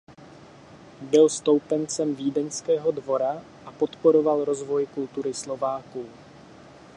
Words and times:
Byl 1.01 1.29
stoupencem 1.29 2.15
vídeňského 2.15 2.91
dvora 2.91 3.41
a 3.65 3.71
podporoval 3.71 4.45
rozvoj 4.45 4.85
kultury 4.87 5.33
Slováků. 5.33 6.05